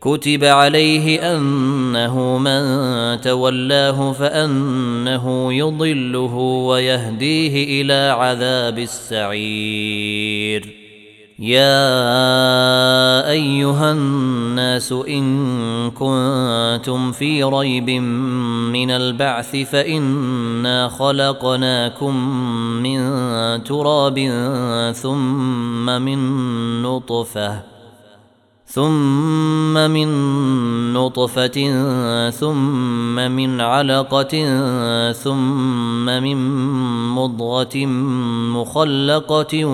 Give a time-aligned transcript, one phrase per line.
[0.00, 10.74] كتب عليه أنه من تولاه فأنه يضله ويهديه إلى عذاب السعير.
[11.38, 22.16] يا أيها الناس إن كنتم في ريب من البعث فإنا خلقناكم
[22.82, 22.98] من
[23.64, 24.18] تراب
[24.94, 26.18] ثم من
[26.82, 27.77] نطفة
[28.78, 30.08] ثم من
[30.92, 31.58] نطفة
[32.30, 34.32] ثم من علقة
[35.12, 36.36] ثم من
[37.10, 37.86] مضغة
[38.56, 39.64] مخلقة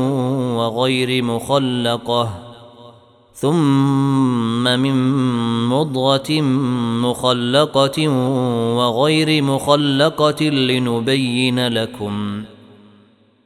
[0.58, 2.30] وغير مخلقة
[3.34, 4.96] ثم من
[5.68, 6.40] مضغة
[7.04, 8.08] مخلقة
[8.78, 12.53] وغير مخلقة لنبين لكم ۖ.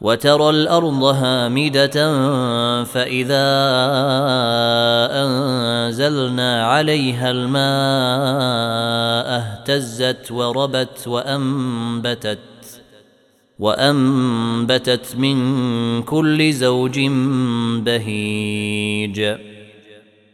[0.00, 1.94] وترى الأرض هامدة
[2.84, 3.48] فإذا
[5.10, 7.58] أنزلنا عليها الماء
[9.38, 12.38] اهتزت وربت وأنبتت
[13.58, 17.00] وأنبتت من كل زوج
[17.84, 19.34] بهيج.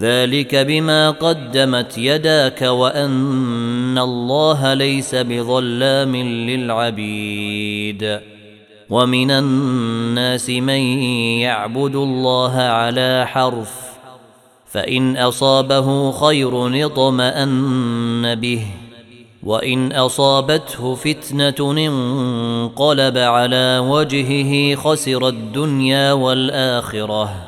[0.00, 8.20] ذلك بما قدمت يداك وأن الله ليس بظلام للعبيد.
[8.90, 10.80] ومن الناس من
[11.40, 13.72] يعبد الله على حرف
[14.66, 18.66] فإن أصابه خير اطمأن به
[19.42, 27.47] وإن أصابته فتنة انقلب على وجهه خسر الدنيا والآخرة.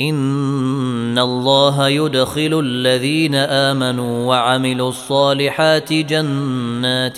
[0.00, 7.16] ان الله يدخل الذين امنوا وعملوا الصالحات جنات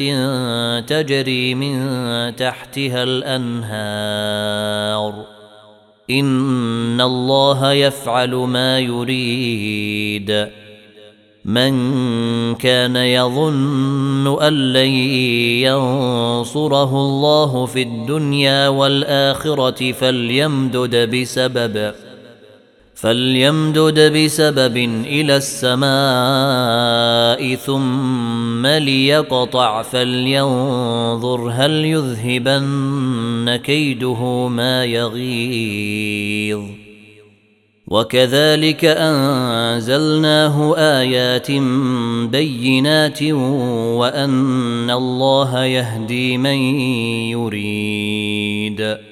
[0.89, 1.77] تجري من
[2.37, 4.13] تحتها الانهار
[6.11, 10.49] ان الله يفعل ما يريد
[11.45, 11.75] من
[12.55, 14.91] كان يظن ان لن
[15.67, 21.93] ينصره الله في الدنيا والاخره فليمدد بسبب
[23.03, 24.77] فليمدد بسبب
[25.07, 25.91] إلى السماء
[27.55, 36.63] ثم ليقطع فلينظر هل يذهبن كيده ما يغيظ.
[37.87, 41.51] وكذلك أنزلناه آيات
[42.31, 46.57] بينات وأن الله يهدي من
[47.35, 49.12] يريد.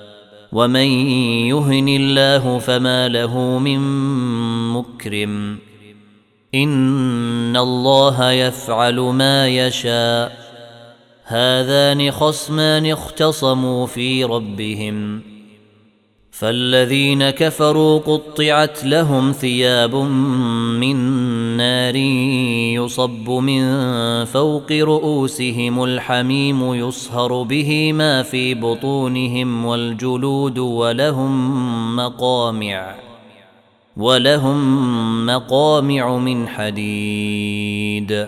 [0.51, 0.87] ومن
[1.47, 3.79] يهن الله فما له من
[4.73, 5.57] مكرم
[6.55, 10.41] ان الله يفعل ما يشاء
[11.23, 15.21] هذان خصمان اختصموا في ربهم
[16.31, 20.97] فالذين كفروا قطعت لهم ثياب من
[21.57, 21.95] نار
[22.85, 23.63] يصب من
[24.25, 32.95] فوق رؤوسهم الحميم يصهر به ما في بطونهم والجلود ولهم مقامع
[33.97, 38.27] ولهم مقامع من حديد.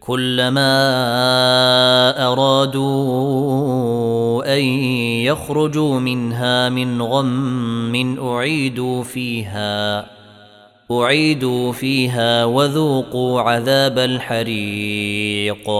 [0.00, 0.72] كلما
[2.32, 3.76] أرادوا
[4.56, 4.62] أن
[5.24, 10.15] يخرجوا منها من غم أعيدوا فيها.
[10.90, 15.70] أعيدوا فيها وذوقوا عذاب الحريق.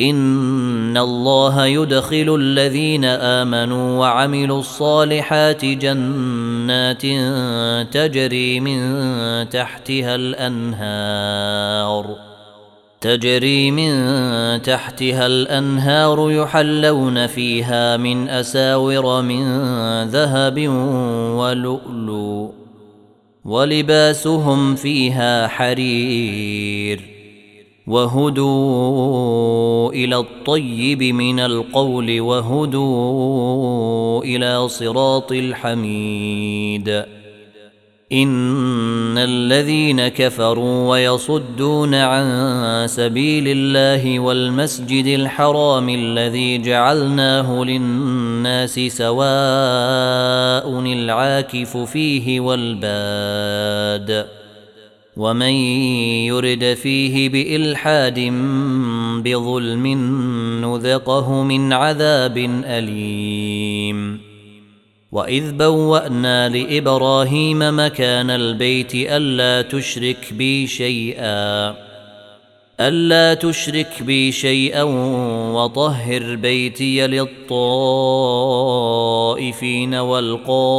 [0.00, 7.02] إن الله يدخل الذين آمنوا وعملوا الصالحات جنات
[7.92, 8.78] تجري من
[9.48, 12.06] تحتها الأنهار
[13.00, 13.92] تجري من
[14.62, 19.42] تحتها الأنهار يحلون فيها من أساور من
[20.04, 20.68] ذهب
[21.38, 22.65] ولؤلؤ.
[23.46, 27.00] ولباسهم فيها حرير
[27.86, 37.04] وهدوا إلى الطيب من القول وهدوا إلى صراط الحميد
[38.12, 49.26] إن الذين كفروا ويصدون عن سبيل الله والمسجد الحرام الذي جعلناه للناس سواء
[50.80, 54.26] العاكف فيه والباد
[55.16, 55.52] ومن
[56.30, 58.20] يرد فيه بإلحاد
[59.24, 59.86] بظلم
[60.64, 64.25] نذقه من عذاب أليم
[65.16, 71.74] واذ بوانا لابراهيم مكان البيت الا تشرك بي شيئا
[72.80, 74.82] الا تشرك بي شيئا
[75.52, 77.54] وطهر بيتي للطائفين
[79.94, 80.70] والقائمين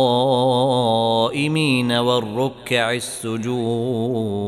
[1.92, 4.48] والركع السجود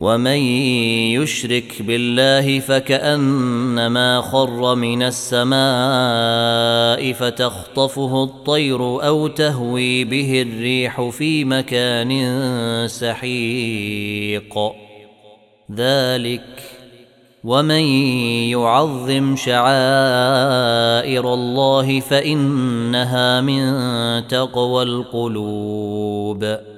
[0.00, 0.38] ومن
[1.18, 5.58] يشرك بالله فكأنما خر من السماء
[7.12, 12.12] فتخطفه الطير أو تهوي به الريح في مكان
[12.88, 14.58] سحيق.
[15.74, 16.62] ذلك
[17.44, 17.82] ومن
[18.50, 19.74] يعظم شعائر
[21.34, 23.72] الله فإنها من
[24.28, 26.77] تقوى القلوب.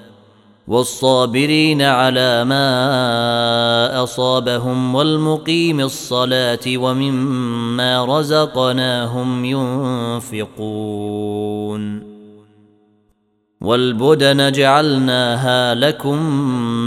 [0.71, 9.45] والصابرين على ما أصابهم والمقيم الصلاة ومما رزقناهم
[10.25, 12.11] ينفقون.
[13.61, 16.25] والبدن جعلناها لكم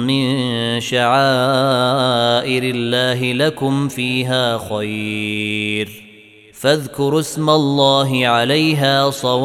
[0.06, 6.04] من شعائر الله لكم فيها خير.
[6.54, 9.44] فاذكروا اسم الله عليها صواف.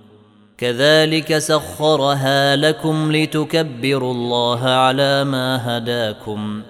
[0.61, 6.61] كذلك سخرها لكم لتكبروا الله على ما هداكم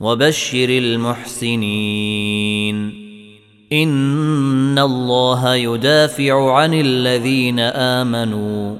[0.00, 1.48] وبشر المحسنين.
[3.72, 8.76] إن الله يدافع عن الذين آمنوا.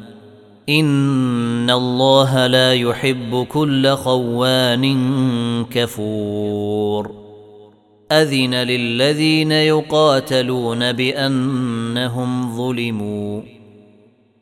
[0.69, 4.85] إن الله لا يحب كل خوان
[5.65, 7.11] كفور.
[8.13, 13.58] أذن للذين يقاتلون بأنهم ظلموا.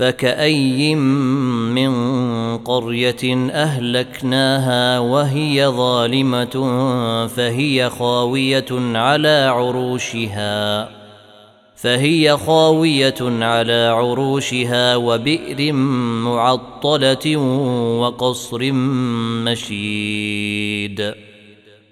[0.00, 1.92] فكأي من
[2.58, 10.88] قرية أهلكناها وهي ظالمة فهي خاوية على عروشها
[11.76, 15.72] فهي خاوية على عروشها وبئر
[16.22, 17.36] معطلة
[18.00, 18.72] وقصر
[19.44, 21.14] مشيد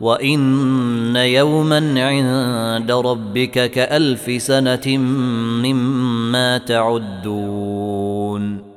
[0.00, 4.96] وان يوما عند ربك كالف سنه
[5.62, 8.68] مما تعدون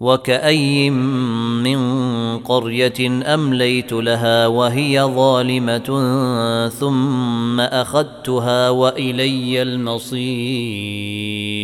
[0.00, 1.78] وكأي من
[2.38, 5.88] قرية أمليت لها وهي ظالمة
[6.68, 11.63] ثم أخذتها وإلي المصير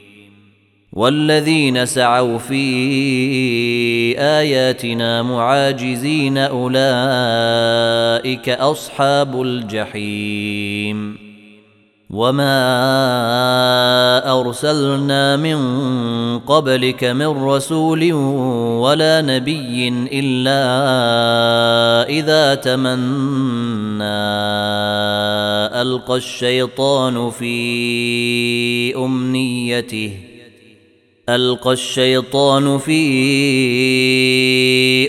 [0.93, 2.65] والذين سعوا في
[4.19, 6.79] آياتنا معاجزين أولئك
[8.49, 11.17] أصحاب الجحيم.
[12.09, 12.59] وما
[14.39, 15.59] أرسلنا من
[16.39, 18.13] قبلك من رسول
[18.83, 20.63] ولا نبي إلا
[22.09, 24.03] إذا تمنى
[25.81, 30.30] ألقى الشيطان في أمنيته.
[31.31, 33.01] ألقى الشيطان في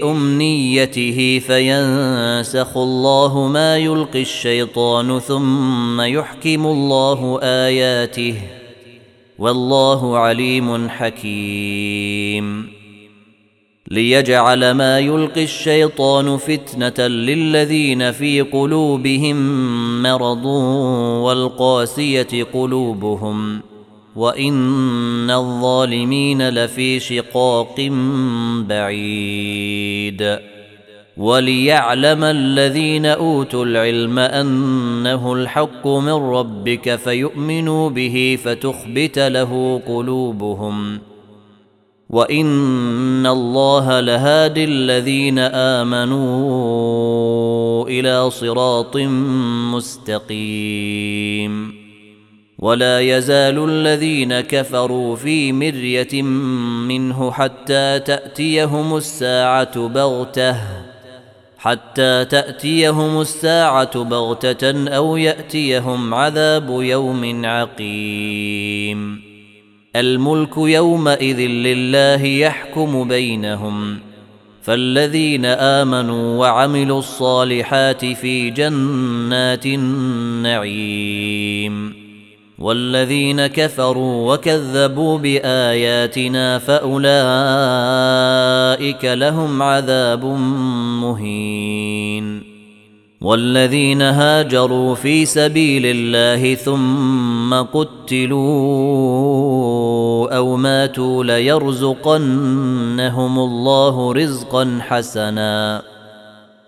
[0.02, 8.34] أمنيته فينسخ الله ما يلقي الشيطان ثم يحكم الله آياته
[9.38, 12.68] والله عليم حكيم.
[13.90, 19.36] ليجعل ما يلقي الشيطان فتنة للذين في قلوبهم
[20.02, 20.44] مرض
[21.24, 23.71] والقاسية قلوبهم
[24.16, 27.88] وان الظالمين لفي شقاق
[28.68, 30.38] بعيد
[31.16, 41.00] وليعلم الذين اوتوا العلم انه الحق من ربك فيؤمنوا به فتخبت له قلوبهم
[42.10, 45.38] وان الله لهادي الذين
[45.78, 46.28] امنوا
[47.88, 48.96] إلى صراط
[49.74, 51.81] مستقيم
[52.62, 60.56] ولا يزال الذين كفروا في مرية منه حتى تأتيهم الساعة بغتة
[61.58, 69.22] حتى تأتيهم الساعة بغتة أو يأتيهم عذاب يوم عقيم.
[69.96, 73.98] الملك يومئذ لله يحكم بينهم
[74.62, 81.22] فالذين آمنوا وعملوا الصالحات في جنات النعيم.
[82.62, 87.04] والذين كفروا وكذبوا بآياتنا فأولئك
[89.04, 90.24] لهم عذاب
[91.02, 92.52] مهين.
[93.20, 98.42] والذين هاجروا في سبيل الله ثم قتلوا
[100.36, 105.82] أو ماتوا ليرزقنهم الله رزقا حسنا.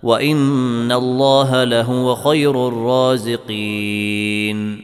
[0.03, 4.84] وإن الله لهو خير الرازقين.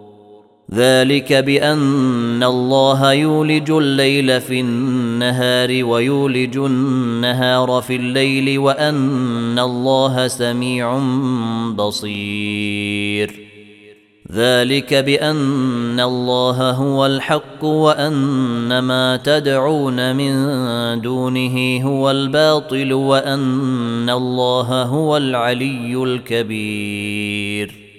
[0.73, 10.99] ذلك بأن الله يولج الليل في النهار ويولج النهار في الليل وأن الله سميع
[11.75, 13.31] بصير.
[14.31, 25.17] ذلك بأن الله هو الحق وأن ما تدعون من دونه هو الباطل وأن الله هو
[25.17, 27.90] العلي الكبير.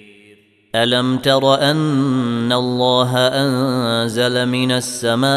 [0.75, 5.29] ألم تر أن الله أنزل من السماء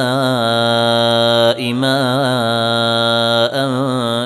[1.72, 3.56] ماء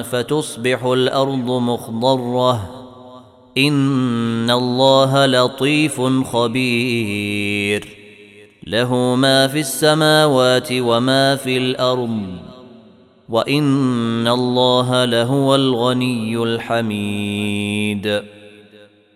[0.03, 2.71] فتصبح الأرض مخضرة؟
[3.59, 7.89] إن الله لطيف خبير.
[8.67, 12.27] له ما في السماوات وما في الأرض
[13.29, 18.23] وإن الله لهو الغني الحميد.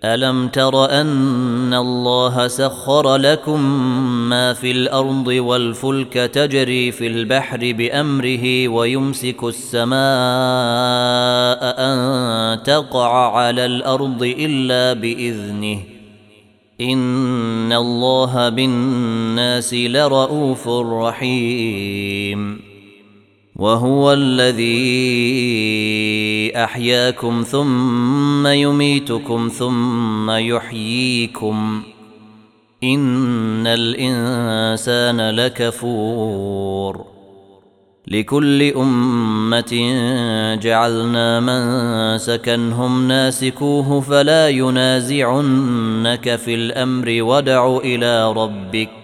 [0.04, 3.60] الم تر ان الله سخر لكم
[4.28, 9.94] ما في الأرض والفلك تجري في البحر بامره ويمسك السماء
[11.78, 15.78] ان تقع على الأرض الا باذنه
[16.80, 22.63] ان الله بالناس لرءوف رحيم
[23.56, 24.74] وهو الذي
[26.56, 31.82] أحياكم ثم يميتكم ثم يحييكم.
[32.84, 37.04] إن الإنسان لكفور.
[38.08, 39.92] لكل أمة
[40.62, 49.03] جعلنا من سكنهم ناسكوه فلا ينازعنك في الأمر ودع إلى ربك.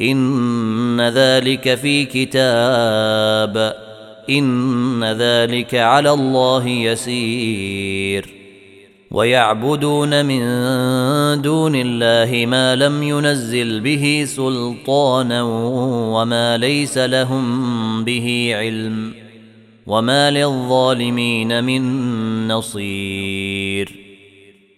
[0.00, 3.74] إن ذلك في كتاب
[4.30, 8.28] إن ذلك على الله يسير.
[9.10, 10.40] ويعبدون من
[11.42, 15.42] دون الله ما لم ينزل به سلطانا
[16.12, 19.14] وما ليس لهم به علم
[19.86, 21.82] وما للظالمين من
[22.48, 23.53] نصير.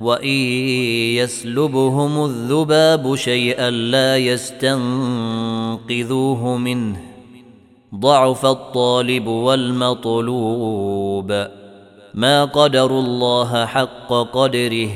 [0.00, 0.28] وان
[1.16, 4.76] يسلبهم الذباب شيئا لا يستنقذوه
[6.56, 7.00] منه
[7.94, 10.76] ضعف الطالب والمطلوب
[12.14, 14.90] ما قدروا الله حق قدره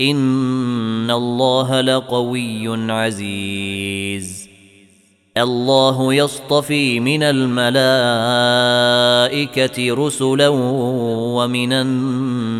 [0.00, 4.50] ان الله لقوي عزيز
[5.36, 7.64] الله يصطفي من الملائكه
[9.94, 12.59] رسلا ومن الناس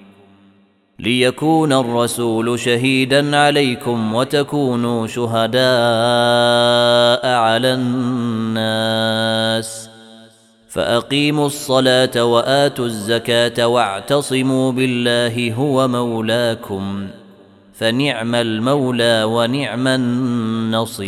[1.01, 5.61] ليكون الرسول شهيدا عليكم وتكونوا شهداء
[7.25, 7.73] على
[8.53, 9.89] الناس.
[10.69, 17.07] فأقيموا الصلاة وآتوا الزكاة واعتصموا بالله هو مولاكم.
[17.73, 21.01] فنعم المولى ونعم النصير.